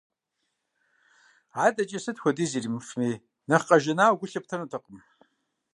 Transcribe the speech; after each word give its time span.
АдэкӀэ 1.65 1.99
сыт 2.03 2.17
хуэдиз 2.21 2.51
иримыфми, 2.57 3.11
нэхъ 3.49 3.65
къэжанауэ 3.67 4.17
гу 4.19 4.27
лъыптэнутэкъым. 4.31 4.97